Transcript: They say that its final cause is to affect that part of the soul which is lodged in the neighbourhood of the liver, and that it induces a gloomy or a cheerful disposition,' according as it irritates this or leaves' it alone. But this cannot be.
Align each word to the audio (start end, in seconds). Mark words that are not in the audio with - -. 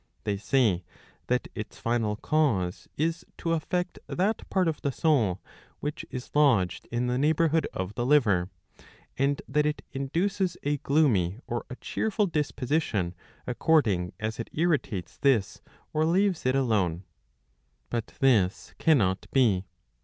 They 0.23 0.35
say 0.37 0.83
that 1.27 1.47
its 1.53 1.77
final 1.77 2.15
cause 2.15 2.89
is 2.97 3.23
to 3.37 3.53
affect 3.53 3.99
that 4.07 4.49
part 4.49 4.67
of 4.67 4.81
the 4.81 4.91
soul 4.91 5.41
which 5.79 6.07
is 6.09 6.31
lodged 6.33 6.87
in 6.91 7.05
the 7.05 7.19
neighbourhood 7.19 7.67
of 7.71 7.93
the 7.93 8.03
liver, 8.03 8.49
and 9.15 9.39
that 9.47 9.67
it 9.67 9.83
induces 9.91 10.57
a 10.63 10.77
gloomy 10.77 11.37
or 11.45 11.67
a 11.69 11.75
cheerful 11.75 12.25
disposition,' 12.25 13.13
according 13.45 14.13
as 14.19 14.39
it 14.39 14.49
irritates 14.53 15.17
this 15.17 15.61
or 15.93 16.03
leaves' 16.03 16.47
it 16.47 16.55
alone. 16.55 17.03
But 17.91 18.07
this 18.21 18.73
cannot 18.79 19.27
be. 19.31 19.65